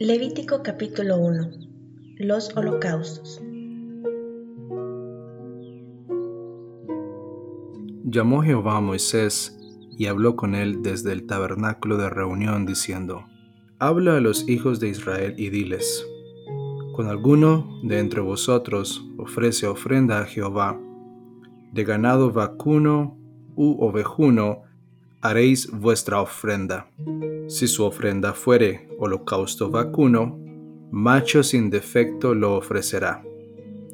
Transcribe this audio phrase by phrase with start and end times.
[0.00, 1.50] Levítico capítulo 1
[2.18, 3.42] Los holocaustos.
[8.04, 9.58] Llamó Jehová a Moisés
[9.90, 13.24] y habló con él desde el tabernáculo de reunión diciendo,
[13.80, 16.06] Habla a los hijos de Israel y diles,
[16.94, 20.80] Cuando alguno de entre vosotros ofrece ofrenda a Jehová,
[21.72, 23.18] de ganado vacuno
[23.56, 24.62] u ovejuno,
[25.20, 26.90] haréis vuestra ofrenda.
[27.48, 30.38] Si su ofrenda fuere holocausto vacuno,
[30.90, 33.24] macho sin defecto lo ofrecerá.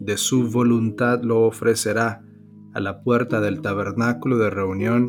[0.00, 2.22] De su voluntad lo ofrecerá
[2.74, 5.08] a la puerta del tabernáculo de reunión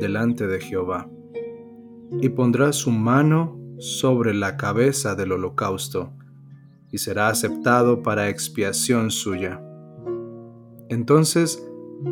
[0.00, 1.08] delante de Jehová.
[2.20, 6.12] Y pondrá su mano sobre la cabeza del holocausto,
[6.90, 9.62] y será aceptado para expiación suya.
[10.88, 11.64] Entonces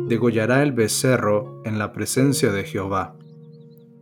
[0.07, 3.15] degollará el becerro en la presencia de Jehová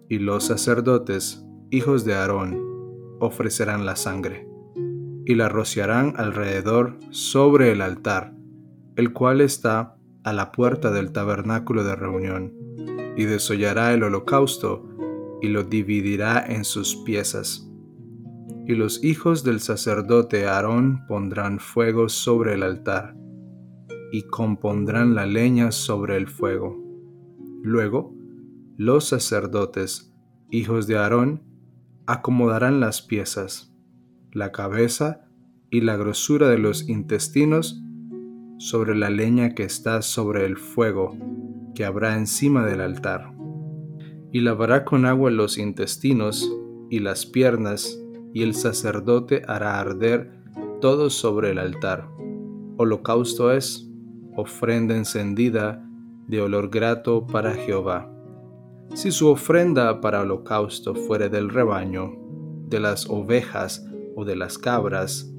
[0.09, 2.61] y los sacerdotes, hijos de Aarón,
[3.19, 4.47] ofrecerán la sangre,
[5.25, 8.33] y la rociarán alrededor sobre el altar,
[8.95, 12.53] el cual está a la puerta del tabernáculo de reunión,
[13.17, 14.87] y desollará el holocausto,
[15.41, 17.69] y lo dividirá en sus piezas.
[18.65, 23.15] Y los hijos del sacerdote Aarón pondrán fuego sobre el altar,
[24.11, 26.77] y compondrán la leña sobre el fuego.
[27.61, 28.16] Luego,
[28.77, 30.13] los sacerdotes,
[30.51, 31.41] hijos de Aarón,
[32.05, 33.73] acomodarán las piezas,
[34.31, 35.27] la cabeza
[35.71, 37.81] y la grosura de los intestinos
[38.59, 41.17] sobre la leña que está sobre el fuego
[41.73, 43.33] que habrá encima del altar.
[44.31, 46.47] Y lavará con agua los intestinos
[46.91, 47.99] y las piernas,
[48.31, 50.31] y el sacerdote hará arder
[50.81, 52.07] todo sobre el altar.
[52.77, 53.89] Holocausto es
[54.35, 55.83] ofrenda encendida
[56.27, 58.13] de olor grato para Jehová.
[58.93, 62.13] Si su ofrenda para holocausto fuere del rebaño,
[62.67, 65.31] de las ovejas o de las cabras,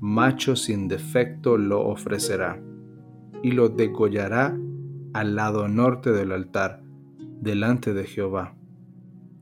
[0.00, 2.62] macho sin defecto lo ofrecerá,
[3.42, 4.58] y lo degollará
[5.12, 6.82] al lado norte del altar,
[7.40, 8.56] delante de Jehová.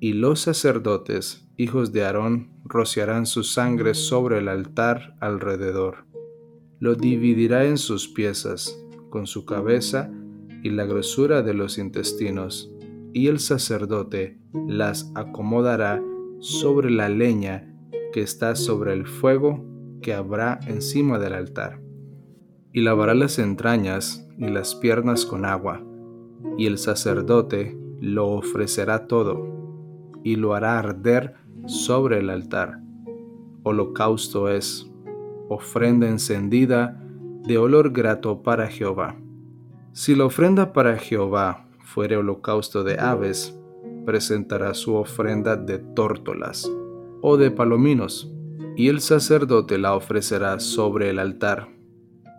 [0.00, 6.04] Y los sacerdotes, hijos de Aarón, rociarán su sangre sobre el altar alrededor.
[6.78, 10.10] Lo dividirá en sus piezas, con su cabeza
[10.62, 12.70] y la grosura de los intestinos
[13.16, 16.02] y el sacerdote las acomodará
[16.38, 17.74] sobre la leña
[18.12, 19.64] que está sobre el fuego
[20.02, 21.80] que habrá encima del altar.
[22.74, 25.82] Y lavará las entrañas y las piernas con agua,
[26.58, 32.82] y el sacerdote lo ofrecerá todo, y lo hará arder sobre el altar.
[33.62, 34.92] Holocausto es,
[35.48, 37.02] ofrenda encendida
[37.44, 39.16] de olor grato para Jehová.
[39.94, 43.56] Si la ofrenda para Jehová fuere holocausto de aves,
[44.04, 46.70] presentará su ofrenda de tórtolas
[47.22, 48.30] o de palominos,
[48.76, 51.68] y el sacerdote la ofrecerá sobre el altar,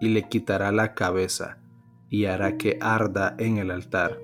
[0.02, 1.60] y le quitará la cabeza,
[2.10, 4.20] y hará que arda en el altar,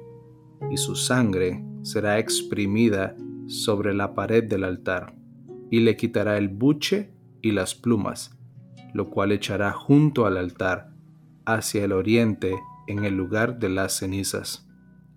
[0.70, 3.16] y su sangre será exprimida
[3.48, 5.16] sobre la pared del altar,
[5.72, 8.38] y le quitará el buche y las plumas,
[8.94, 10.92] lo cual echará junto al altar,
[11.46, 12.54] hacia el oriente,
[12.88, 14.68] en el lugar de las cenizas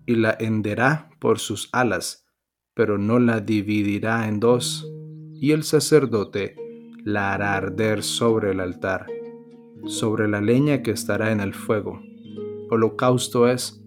[0.07, 2.25] y la henderá por sus alas,
[2.73, 4.89] pero no la dividirá en dos,
[5.35, 6.55] y el sacerdote
[7.03, 9.05] la hará arder sobre el altar,
[9.85, 12.01] sobre la leña que estará en el fuego.
[12.71, 13.83] Holocausto es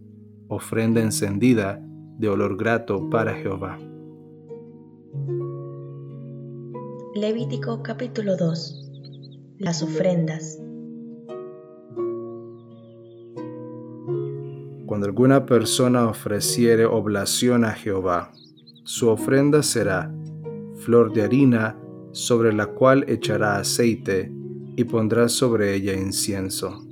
[0.48, 1.80] ofrenda encendida
[2.18, 3.78] de olor grato para Jehová.
[7.14, 8.90] Levítico capítulo 2
[9.58, 10.58] Las ofrendas
[14.90, 18.32] Cuando alguna persona ofreciere oblación a Jehová,
[18.82, 20.12] su ofrenda será
[20.80, 21.78] flor de harina
[22.10, 24.32] sobre la cual echará aceite
[24.74, 26.84] y pondrá sobre ella incienso,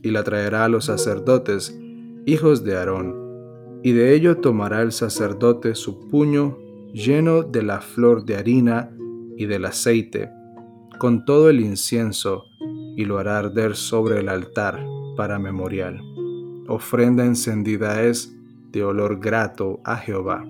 [0.00, 1.76] y la traerá a los sacerdotes,
[2.24, 3.16] hijos de Aarón,
[3.82, 6.56] y de ello tomará el sacerdote su puño
[6.92, 8.96] lleno de la flor de harina
[9.36, 10.30] y del aceite,
[11.00, 12.44] con todo el incienso,
[12.96, 14.86] y lo hará arder sobre el altar
[15.16, 16.00] para memorial
[16.70, 18.32] ofrenda encendida es
[18.70, 20.44] de olor grato a Jehová.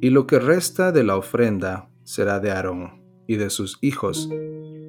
[0.00, 4.28] Y lo que resta de la ofrenda será de Aarón y de sus hijos.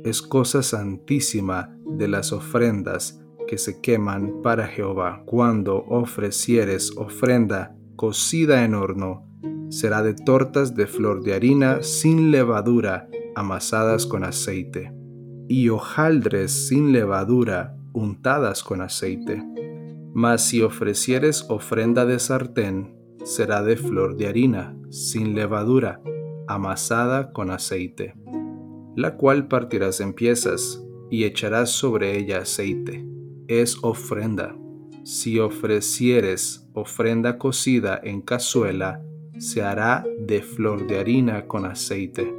[0.03, 5.23] Es cosa santísima de las ofrendas que se queman para Jehová.
[5.25, 9.27] Cuando ofrecieres ofrenda cocida en horno,
[9.69, 14.93] será de tortas de flor de harina sin levadura, amasadas con aceite,
[15.47, 19.43] y hojaldres sin levadura, untadas con aceite.
[20.13, 26.01] Mas si ofrecieres ofrenda de sartén, será de flor de harina, sin levadura,
[26.47, 28.13] amasada con aceite,
[28.95, 33.05] la cual partirás en piezas y echarás sobre ella aceite.
[33.47, 34.55] Es ofrenda.
[35.03, 39.01] Si ofrecieres ofrenda cocida en cazuela,
[39.37, 42.33] se hará de flor de harina con aceite.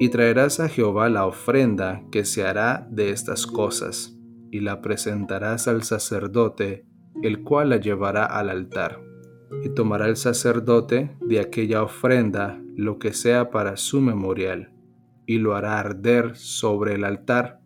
[0.00, 4.18] Y traerás a Jehová la ofrenda que se hará de estas cosas,
[4.50, 6.86] y la presentarás al sacerdote,
[7.22, 9.00] el cual la llevará al altar.
[9.62, 14.72] Y tomará el sacerdote de aquella ofrenda lo que sea para su memorial,
[15.26, 17.60] y lo hará arder sobre el altar,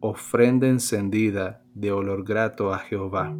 [0.00, 3.36] ofrenda encendida de olor grato a Jehová.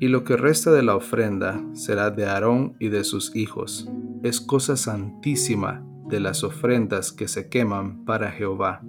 [0.00, 3.88] Y lo que resta de la ofrenda será de Aarón y de sus hijos.
[4.22, 8.82] Es cosa santísima de las ofrendas que se queman para Jehová.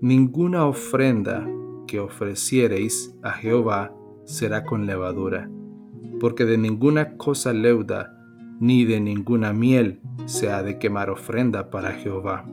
[0.00, 1.46] Ninguna ofrenda
[1.86, 5.50] que ofreciereis a Jehová será con levadura,
[6.20, 8.18] porque de ninguna cosa leuda
[8.60, 12.48] ni de ninguna miel se ha de quemar ofrenda para Jehová.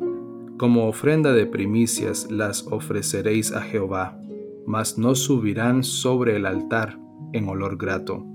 [0.58, 4.20] Como ofrenda de primicias las ofreceréis a Jehová,
[4.66, 7.00] mas no subirán sobre el altar
[7.32, 8.26] en olor grato.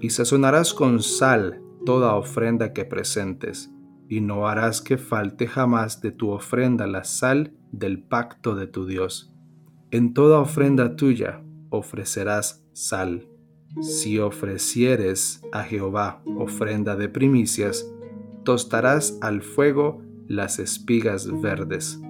[0.00, 3.72] Y sazonarás con sal toda ofrenda que presentes,
[4.08, 8.86] y no harás que falte jamás de tu ofrenda la sal del pacto de tu
[8.86, 9.32] Dios.
[9.90, 13.28] En toda ofrenda tuya ofrecerás sal.
[13.80, 17.90] Si ofrecieres a Jehová ofrenda de primicias,
[18.44, 22.00] tostarás al fuego las espigas verdes,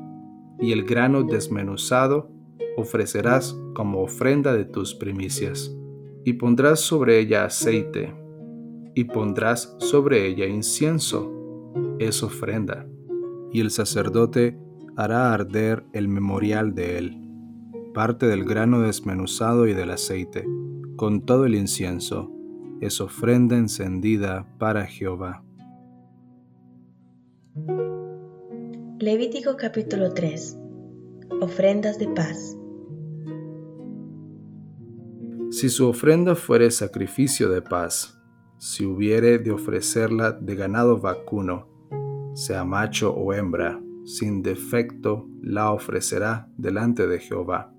[0.60, 2.31] y el grano desmenuzado
[2.76, 5.75] ofrecerás como ofrenda de tus primicias.
[6.25, 8.14] Y pondrás sobre ella aceite,
[8.94, 11.32] y pondrás sobre ella incienso,
[11.99, 12.87] es ofrenda.
[13.52, 14.58] Y el sacerdote
[14.96, 17.27] hará arder el memorial de él,
[17.93, 20.44] parte del grano desmenuzado y del aceite
[20.99, 22.32] con todo el incienso,
[22.81, 25.44] es ofrenda encendida para Jehová.
[28.99, 30.58] Levítico capítulo 3
[31.40, 32.56] Ofrendas de paz.
[35.50, 38.20] Si su ofrenda fuere sacrificio de paz,
[38.58, 41.69] si hubiere de ofrecerla de ganado vacuno,
[42.35, 47.73] sea macho o hembra, sin defecto la ofrecerá delante de Jehová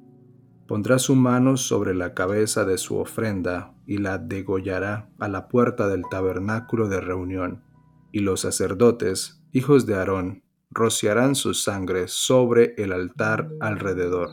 [0.69, 5.87] pondrá su mano sobre la cabeza de su ofrenda y la degollará a la puerta
[5.87, 7.63] del tabernáculo de reunión.
[8.11, 14.29] Y los sacerdotes, hijos de Aarón, rociarán su sangre sobre el altar alrededor.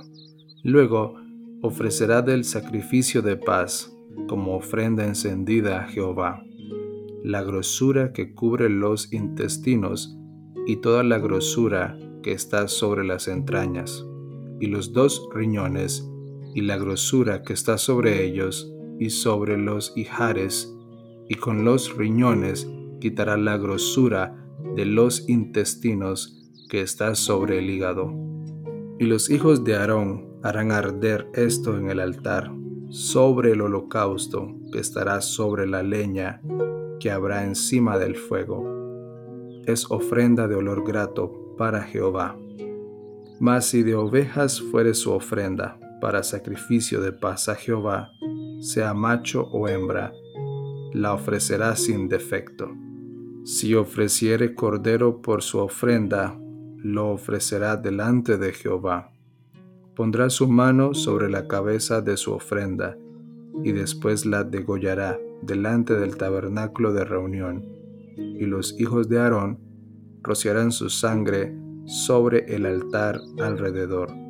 [0.62, 1.14] Luego
[1.62, 3.90] ofrecerá del sacrificio de paz
[4.28, 6.42] como ofrenda encendida a Jehová,
[7.24, 10.18] la grosura que cubre los intestinos
[10.66, 14.04] y toda la grosura que está sobre las entrañas,
[14.60, 16.06] y los dos riñones
[16.56, 20.74] y la grosura que está sobre ellos y sobre los ijares,
[21.28, 22.66] y con los riñones
[22.98, 24.42] quitará la grosura
[24.74, 28.10] de los intestinos que está sobre el hígado.
[28.98, 32.50] Y los hijos de Aarón harán arder esto en el altar,
[32.88, 36.40] sobre el holocausto que estará sobre la leña
[37.00, 38.64] que habrá encima del fuego.
[39.66, 42.38] Es ofrenda de olor grato para Jehová.
[43.40, 48.10] Mas si de ovejas fuere su ofrenda, para sacrificio de paz a Jehová,
[48.60, 50.12] sea macho o hembra,
[50.92, 52.70] la ofrecerá sin defecto.
[53.44, 56.38] Si ofreciere cordero por su ofrenda,
[56.78, 59.12] lo ofrecerá delante de Jehová.
[59.94, 62.96] Pondrá su mano sobre la cabeza de su ofrenda,
[63.64, 67.64] y después la degollará delante del tabernáculo de reunión,
[68.16, 69.58] y los hijos de Aarón
[70.22, 74.25] rociarán su sangre sobre el altar alrededor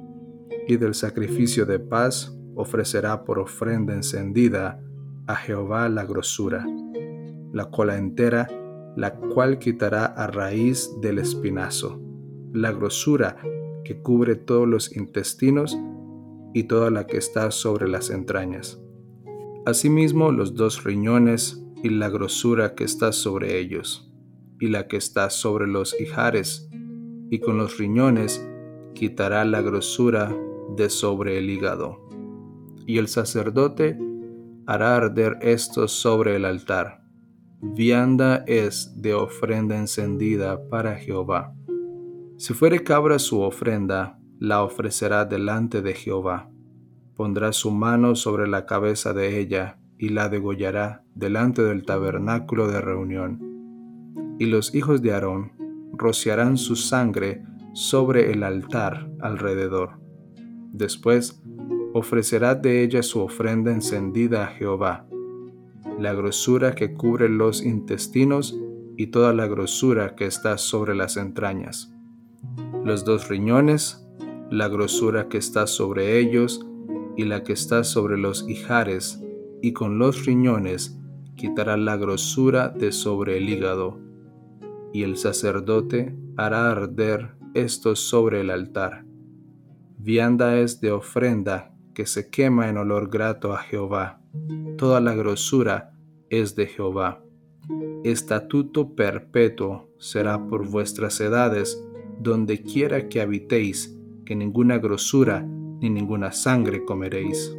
[0.66, 4.82] y del sacrificio de paz ofrecerá por ofrenda encendida
[5.26, 6.66] a Jehová la grosura,
[7.52, 8.49] la cola entera,
[8.96, 12.00] la cual quitará a raíz del espinazo,
[12.52, 13.37] la grosura
[13.85, 15.78] que cubre todos los intestinos
[16.54, 18.80] y toda la que está sobre las entrañas.
[19.66, 24.11] Asimismo los dos riñones y la grosura que está sobre ellos,
[24.58, 26.68] y la que está sobre los hijares,
[27.30, 28.44] y con los riñones
[28.94, 30.35] quitará la grosura
[30.76, 32.06] de sobre el hígado.
[32.87, 33.99] Y el sacerdote
[34.66, 37.02] hará arder esto sobre el altar,
[37.61, 41.54] vianda es de ofrenda encendida para Jehová.
[42.37, 46.50] Si fuere cabra su ofrenda, la ofrecerá delante de Jehová.
[47.14, 52.80] Pondrá su mano sobre la cabeza de ella y la degollará delante del tabernáculo de
[52.80, 54.37] reunión.
[54.38, 55.52] Y los hijos de Aarón
[55.95, 57.42] rociarán su sangre
[57.73, 60.06] sobre el altar alrededor.
[60.73, 61.42] Después
[61.94, 65.06] ofrecerá de ella su ofrenda encendida a Jehová,
[65.99, 68.58] la grosura que cubre los intestinos
[68.96, 71.94] y toda la grosura que está sobre las entrañas,
[72.85, 74.06] los dos riñones,
[74.50, 76.66] la grosura que está sobre ellos
[77.16, 79.23] y la que está sobre los ijares,
[79.62, 80.99] y con los riñones
[81.35, 83.99] quitará la grosura de sobre el hígado,
[84.92, 89.04] y el sacerdote hará arder esto sobre el altar.
[89.99, 94.21] Vianda es de ofrenda que se quema en olor grato a Jehová.
[94.76, 95.95] Toda la grosura
[96.29, 97.25] es de Jehová.
[98.05, 101.83] Estatuto perpetuo será por vuestras edades,
[102.21, 107.57] donde quiera que habitéis, que ninguna grosura ni ninguna sangre comeréis.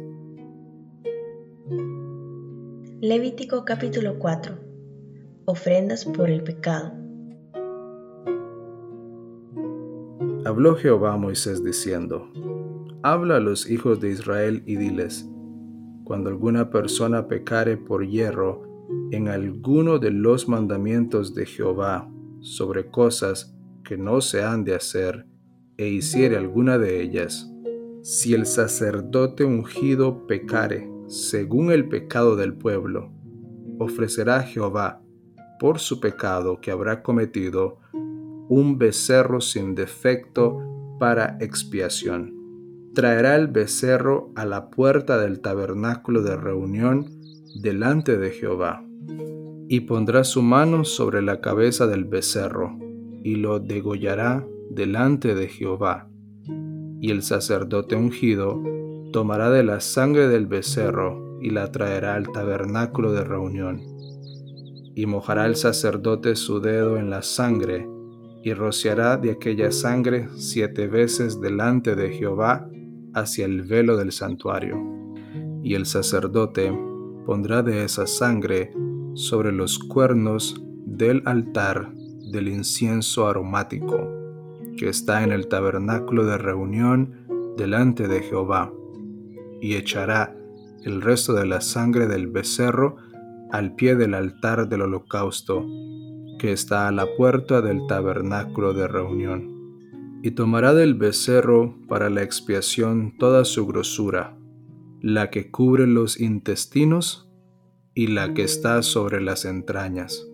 [3.00, 4.58] Levítico capítulo 4
[5.44, 7.07] Ofrendas por el pecado
[10.48, 12.32] Habló Jehová a Moisés diciendo,
[13.02, 15.28] Habla a los hijos de Israel y diles,
[16.04, 18.62] Cuando alguna persona pecare por hierro
[19.10, 25.26] en alguno de los mandamientos de Jehová sobre cosas que no se han de hacer,
[25.76, 27.52] e hiciere alguna de ellas,
[28.00, 33.12] si el sacerdote ungido pecare según el pecado del pueblo,
[33.78, 35.02] ofrecerá a Jehová
[35.60, 37.80] por su pecado que habrá cometido
[38.48, 40.58] un becerro sin defecto
[40.98, 42.34] para expiación.
[42.94, 47.06] Traerá el becerro a la puerta del tabernáculo de reunión
[47.60, 48.84] delante de Jehová,
[49.68, 52.78] y pondrá su mano sobre la cabeza del becerro,
[53.22, 56.08] y lo degollará delante de Jehová.
[57.00, 58.60] Y el sacerdote ungido
[59.12, 63.80] tomará de la sangre del becerro y la traerá al tabernáculo de reunión.
[64.94, 67.88] Y mojará el sacerdote su dedo en la sangre,
[68.42, 72.68] y rociará de aquella sangre siete veces delante de Jehová
[73.14, 74.78] hacia el velo del santuario.
[75.62, 76.72] Y el sacerdote
[77.26, 78.72] pondrá de esa sangre
[79.14, 81.92] sobre los cuernos del altar
[82.30, 84.08] del incienso aromático,
[84.76, 88.72] que está en el tabernáculo de reunión delante de Jehová
[89.60, 90.34] y echará
[90.84, 92.96] el resto de la sangre del becerro
[93.50, 95.66] al pie del altar del holocausto,
[96.38, 100.20] que está a la puerta del tabernáculo de reunión.
[100.22, 104.36] Y tomará del becerro para la expiación toda su grosura,
[105.00, 107.28] la que cubre los intestinos
[107.94, 110.26] y la que está sobre las entrañas,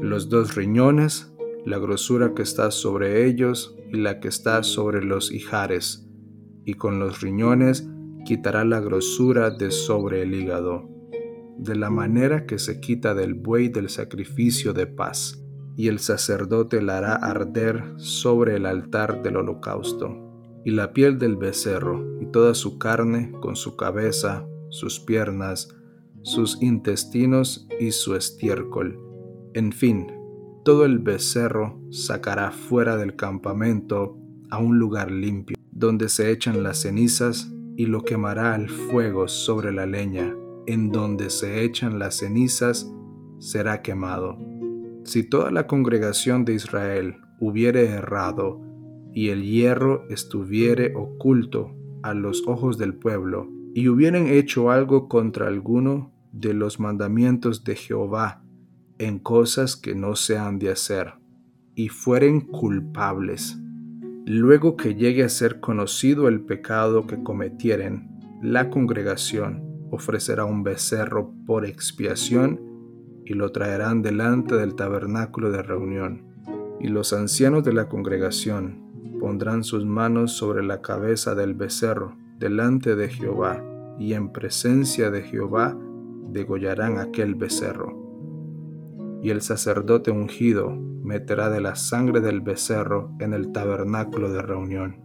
[0.00, 1.32] los dos riñones,
[1.64, 6.08] la grosura que está sobre ellos y la que está sobre los ijares,
[6.64, 7.88] y con los riñones
[8.24, 10.88] quitará la grosura de sobre el hígado,
[11.58, 15.42] de la manera que se quita del buey del sacrificio de paz,
[15.76, 21.36] y el sacerdote la hará arder sobre el altar del holocausto, y la piel del
[21.36, 25.74] becerro, y toda su carne, con su cabeza, sus piernas,
[26.22, 28.98] sus intestinos y su estiércol.
[29.54, 30.06] En fin,
[30.64, 34.18] todo el becerro sacará fuera del campamento
[34.50, 39.72] a un lugar limpio, donde se echan las cenizas y lo quemará al fuego sobre
[39.72, 40.34] la leña,
[40.68, 42.92] en donde se echan las cenizas,
[43.38, 44.38] será quemado.
[45.04, 48.60] Si toda la congregación de Israel hubiere errado,
[49.14, 55.48] y el hierro estuviere oculto a los ojos del pueblo, y hubieran hecho algo contra
[55.48, 58.44] alguno de los mandamientos de Jehová
[58.98, 61.14] en cosas que no se han de hacer,
[61.74, 63.58] y fueren culpables,
[64.26, 68.10] Luego que llegue a ser conocido el pecado que cometieren,
[68.42, 72.60] la congregación ofrecerá un becerro por expiación
[73.24, 76.24] y lo traerán delante del tabernáculo de reunión.
[76.80, 82.94] Y los ancianos de la congregación pondrán sus manos sobre la cabeza del becerro delante
[82.94, 83.62] de Jehová,
[83.98, 85.76] y en presencia de Jehová
[86.30, 87.96] degollarán aquel becerro.
[89.22, 90.70] Y el sacerdote ungido
[91.02, 95.00] meterá de la sangre del becerro en el tabernáculo de reunión.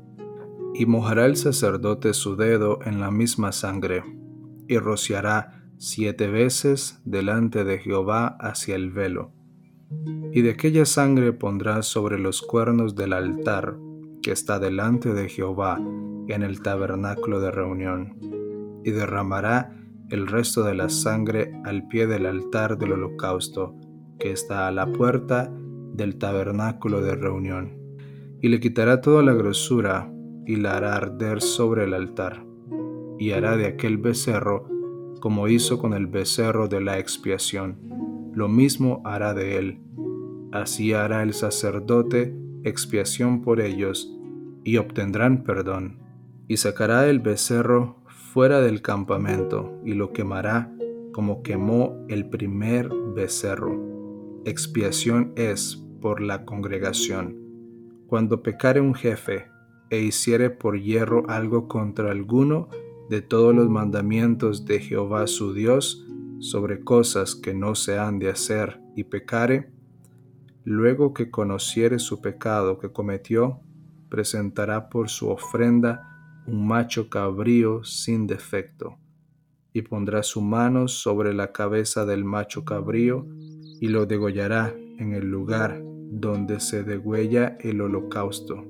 [0.75, 4.03] Y mojará el sacerdote su dedo en la misma sangre,
[4.67, 9.31] y rociará siete veces delante de Jehová hacia el velo.
[10.31, 13.77] Y de aquella sangre pondrá sobre los cuernos del altar
[14.21, 15.77] que está delante de Jehová
[16.27, 18.17] en el tabernáculo de reunión,
[18.83, 19.75] y derramará
[20.09, 23.75] el resto de la sangre al pie del altar del holocausto,
[24.19, 25.51] que está a la puerta
[25.93, 27.77] del tabernáculo de reunión,
[28.41, 30.11] y le quitará toda la grosura
[30.45, 32.45] y la hará arder sobre el altar,
[33.23, 34.67] y hará de aquel becerro
[35.21, 37.77] como hizo con el becerro de la expiación,
[38.33, 39.79] lo mismo hará de él.
[40.51, 44.13] Así hará el sacerdote expiación por ellos,
[44.65, 45.99] y obtendrán perdón.
[46.49, 50.69] Y sacará el becerro fuera del campamento, y lo quemará
[51.13, 53.79] como quemó el primer becerro.
[54.43, 57.37] Expiación es por la congregación.
[58.07, 59.45] Cuando pecare un jefe
[59.89, 62.67] e hiciere por hierro algo contra alguno
[63.09, 66.05] de todos los mandamientos de Jehová su Dios
[66.39, 69.71] sobre cosas que no se han de hacer y pecare,
[70.63, 73.59] luego que conociere su pecado que cometió,
[74.09, 78.97] presentará por su ofrenda un macho cabrío sin defecto,
[79.71, 83.25] y pondrá su mano sobre la cabeza del macho cabrío
[83.79, 88.63] y lo degollará en el lugar donde se degüella el holocausto,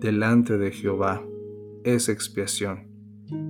[0.00, 1.22] delante de Jehová,
[1.84, 2.85] es expiación.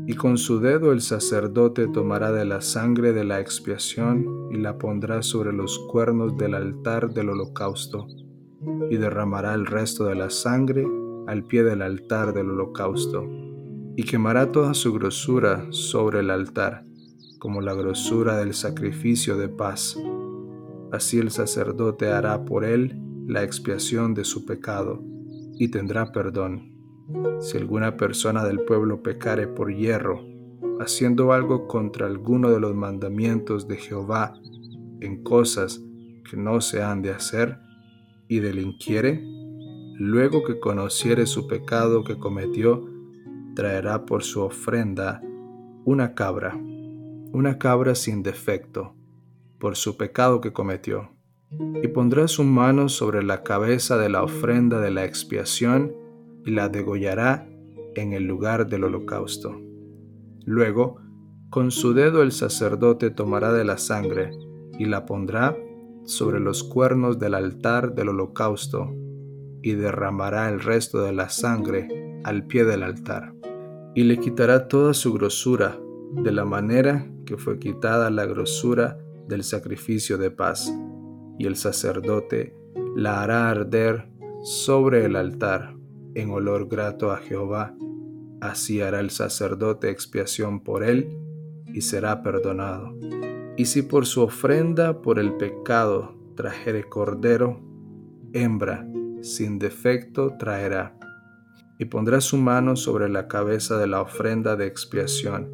[0.06, 4.78] Y con su dedo el sacerdote tomará de la sangre de la expiación y la
[4.78, 8.06] pondrá sobre los cuernos del altar del holocausto,
[8.90, 10.87] y derramará el resto de la sangre
[11.26, 13.28] al pie del altar del holocausto,
[13.97, 16.85] y quemará toda su grosura sobre el altar,
[17.38, 19.99] como la grosura del sacrificio de paz.
[20.92, 25.02] Así el sacerdote hará por él la expiación de su pecado,
[25.59, 26.75] y tendrá perdón
[27.40, 30.25] si alguna persona del pueblo pecare por hierro,
[30.80, 34.34] haciendo algo contra alguno de los mandamientos de Jehová
[35.00, 35.82] en cosas
[36.28, 37.58] que no se han de hacer,
[38.28, 39.22] y delinquiere,
[39.94, 42.84] luego que conociere su pecado que cometió,
[43.54, 45.22] traerá por su ofrenda
[45.84, 46.58] una cabra,
[47.32, 48.94] una cabra sin defecto,
[49.58, 51.10] por su pecado que cometió,
[51.82, 55.94] y pondrá su mano sobre la cabeza de la ofrenda de la expiación,
[56.46, 57.46] y la degollará
[57.96, 59.61] en el lugar del holocausto.
[60.44, 61.00] Luego,
[61.50, 64.30] con su dedo el sacerdote tomará de la sangre
[64.78, 65.56] y la pondrá
[66.04, 68.94] sobre los cuernos del altar del holocausto
[69.61, 73.35] y derramará el resto de la sangre al pie del altar.
[73.94, 75.80] Y le quitará toda su grosura
[76.12, 80.72] de la manera que fue quitada la grosura del sacrificio de paz,
[81.38, 82.54] y el sacerdote
[82.94, 84.09] la hará arder
[84.42, 85.75] sobre el altar
[86.16, 87.76] en olor grato a Jehová.
[88.40, 91.14] Así hará el sacerdote expiación por él
[91.66, 92.98] y será perdonado.
[93.57, 97.61] Y si por su ofrenda por el pecado trajere cordero,
[98.33, 98.88] hembra,
[99.20, 100.98] sin defecto traerá,
[101.79, 105.50] y pondrá su mano sobre la cabeza de la ofrenda de expiación,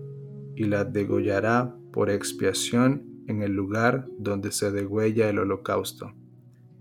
[0.54, 6.12] y la degollará por expiación en el lugar donde se degüella el holocausto.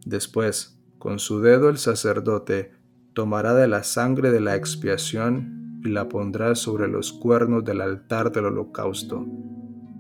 [0.06, 2.81] Después, con su dedo el sacerdote
[3.14, 8.32] tomará de la sangre de la expiación y la pondrá sobre los cuernos del altar
[8.32, 9.26] del holocausto,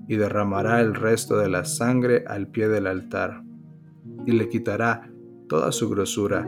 [0.08, 3.43] y derramará el resto de la sangre al pie del altar,
[4.26, 5.12] y le quitará
[5.50, 6.47] toda su grosura,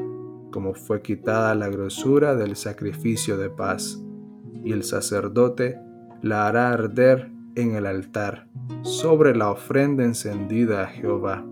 [0.52, 3.99] como fue quitada la grosura del sacrificio de paz,
[4.63, 5.80] y el sacerdote
[6.21, 8.47] la hará arder en el altar,
[8.84, 11.45] sobre la ofrenda encendida a Jehová,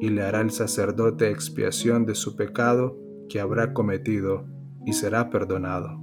[0.00, 4.46] y le hará el sacerdote expiación de su pecado, que habrá cometido
[4.84, 6.00] y será perdonado.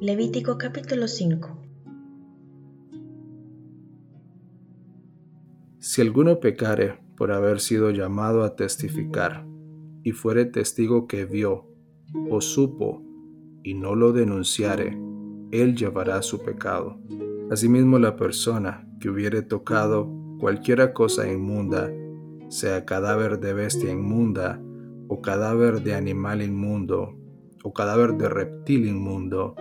[0.00, 1.62] Levítico capítulo 5
[5.78, 9.46] Si alguno pecare por haber sido llamado a testificar,
[10.06, 11.66] y fuere testigo que vio
[12.30, 13.02] o supo
[13.64, 14.96] y no lo denunciare,
[15.50, 17.00] él llevará su pecado.
[17.50, 20.08] Asimismo la persona que hubiere tocado
[20.38, 21.90] cualquiera cosa inmunda
[22.48, 24.62] sea cadáver de bestia inmunda,
[25.08, 27.16] o cadáver de animal inmundo,
[27.62, 29.54] o cadáver de reptil inmundo,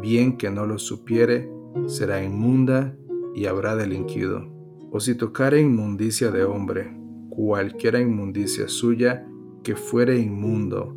[0.00, 1.50] bien que no lo supiere,
[1.86, 2.96] será inmunda
[3.34, 4.46] y habrá delinquido.
[4.90, 6.96] O si tocare inmundicia de hombre,
[7.30, 9.26] cualquiera inmundicia suya
[9.62, 10.96] que fuere inmundo,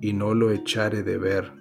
[0.00, 1.52] y no lo echare de ver,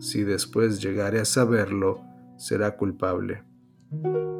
[0.00, 2.00] si después llegare a saberlo,
[2.36, 3.44] será culpable.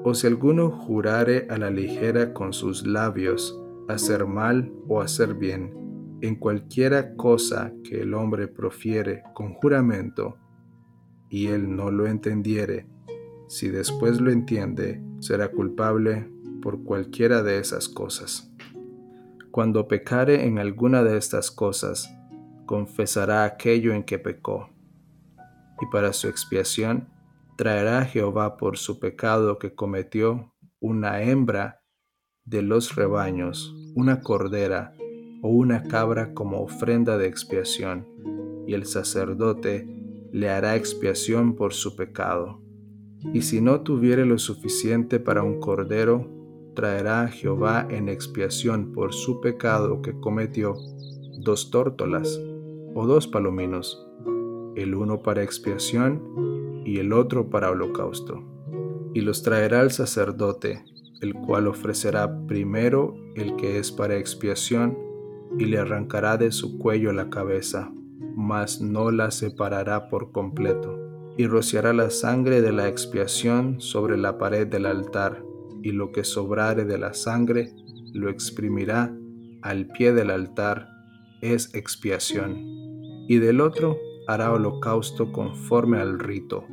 [0.04, 6.18] O si alguno jurare a la ligera con sus labios, hacer mal o hacer bien,
[6.20, 10.38] en cualquiera cosa que el hombre profiere con juramento,
[11.28, 12.86] y él no lo entendiere,
[13.48, 16.30] si después lo entiende, será culpable
[16.62, 18.50] por cualquiera de esas cosas.
[19.50, 22.12] Cuando pecare en alguna de estas cosas,
[22.66, 24.70] confesará aquello en que pecó,
[25.80, 27.08] y para su expiación
[27.56, 31.83] traerá a Jehová por su pecado que cometió una hembra
[32.44, 34.94] de los rebaños una cordera
[35.42, 38.06] o una cabra como ofrenda de expiación,
[38.66, 39.86] y el sacerdote
[40.32, 42.60] le hará expiación por su pecado.
[43.32, 46.28] Y si no tuviere lo suficiente para un cordero,
[46.74, 50.74] traerá a Jehová en expiación por su pecado que cometió
[51.38, 52.40] dos tórtolas
[52.94, 54.06] o dos palominos,
[54.76, 58.42] el uno para expiación y el otro para holocausto.
[59.14, 60.84] Y los traerá el sacerdote,
[61.20, 64.98] el cual ofrecerá primero el que es para expiación,
[65.58, 67.92] y le arrancará de su cuello la cabeza,
[68.36, 70.98] mas no la separará por completo,
[71.36, 75.44] y rociará la sangre de la expiación sobre la pared del altar,
[75.82, 77.72] y lo que sobrare de la sangre
[78.12, 79.14] lo exprimirá
[79.62, 80.88] al pie del altar,
[81.40, 82.56] es expiación.
[83.28, 83.96] Y del otro
[84.26, 86.64] hará holocausto conforme al rito.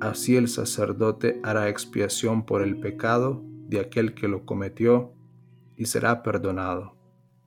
[0.00, 5.12] Así el sacerdote hará expiación por el pecado de aquel que lo cometió
[5.76, 6.96] y será perdonado.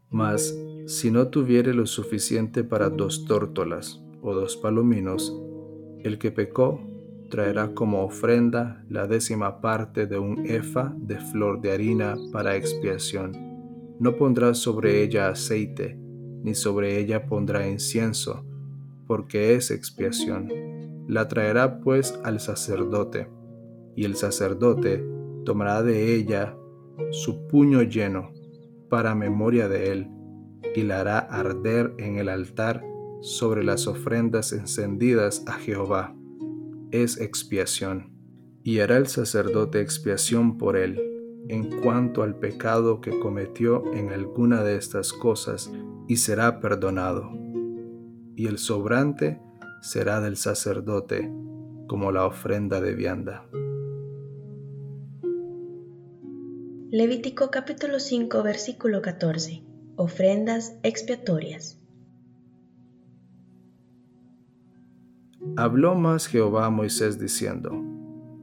[0.09, 0.55] Mas
[0.85, 5.35] si no tuviere lo suficiente para dos tórtolas o dos palominos,
[6.03, 6.79] el que pecó
[7.29, 13.31] traerá como ofrenda la décima parte de un efa de flor de harina para expiación.
[13.99, 15.97] No pondrá sobre ella aceite,
[16.43, 18.45] ni sobre ella pondrá incienso,
[19.07, 20.49] porque es expiación.
[21.07, 23.27] La traerá pues al sacerdote,
[23.95, 25.03] y el sacerdote
[25.45, 26.55] tomará de ella
[27.11, 28.31] su puño lleno
[28.89, 30.09] para memoria de él,
[30.75, 32.83] y la hará arder en el altar
[33.21, 36.15] sobre las ofrendas encendidas a Jehová.
[36.91, 38.11] Es expiación.
[38.63, 41.01] Y hará el sacerdote expiación por él,
[41.47, 45.71] en cuanto al pecado que cometió en alguna de estas cosas,
[46.07, 47.31] y será perdonado.
[48.35, 49.39] Y el sobrante
[49.81, 51.31] será del sacerdote,
[51.87, 53.45] como la ofrenda de vianda.
[56.93, 59.63] Levítico capítulo 5 versículo 14.
[59.95, 61.79] Ofrendas expiatorias.
[65.55, 67.71] Habló más Jehová a Moisés diciendo,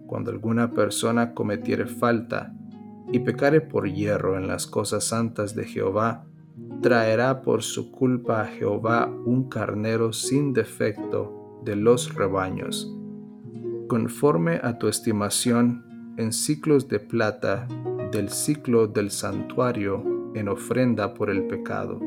[0.07, 2.55] Cuando alguna persona cometiere falta
[3.13, 6.25] y pecare por hierro en las cosas santas de Jehová,
[6.81, 12.91] traerá por su culpa a Jehová un carnero sin defecto de los rebaños,
[13.89, 17.69] conforme a tu estimación en ciclos de plata
[18.11, 22.01] del ciclo del santuario en ofrenda por el pecado,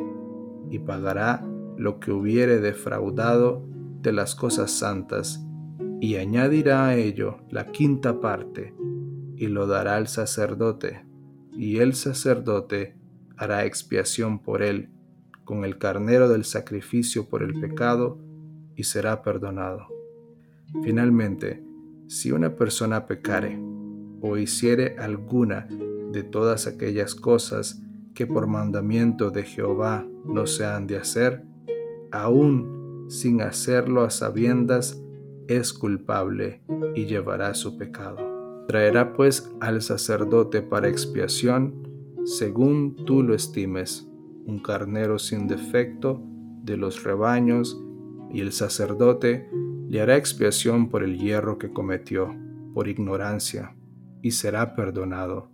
[0.69, 1.45] y pagará
[1.77, 3.63] lo que hubiere defraudado
[4.01, 5.45] de las cosas santas,
[5.99, 8.73] y añadirá a ello la quinta parte,
[9.35, 11.05] y lo dará al sacerdote,
[11.53, 12.95] y el sacerdote
[13.37, 14.89] hará expiación por él
[15.43, 18.19] con el carnero del sacrificio por el pecado,
[18.75, 19.87] y será perdonado.
[20.83, 21.63] Finalmente,
[22.07, 23.59] si una persona pecare
[24.21, 25.67] o hiciere alguna
[26.11, 27.81] de todas aquellas cosas
[28.13, 31.43] que por mandamiento de Jehová no se han de hacer,
[32.11, 35.01] aún sin hacerlo a sabiendas,
[35.47, 36.61] es culpable
[36.95, 38.17] y llevará su pecado.
[38.67, 41.87] Traerá pues al sacerdote para expiación,
[42.25, 44.07] según tú lo estimes,
[44.45, 46.21] un carnero sin defecto
[46.63, 47.81] de los rebaños,
[48.33, 49.49] y el sacerdote
[49.89, 52.33] le hará expiación por el hierro que cometió,
[52.73, 53.75] por ignorancia,
[54.21, 55.49] y será perdonado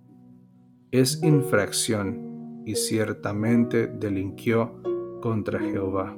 [0.91, 4.82] es infracción y ciertamente delinquió
[5.21, 6.15] contra Jehová.